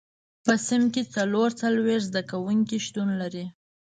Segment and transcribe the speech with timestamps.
[0.45, 3.45] په صنف کې څلور څلوېښت زده کوونکي شتون لري.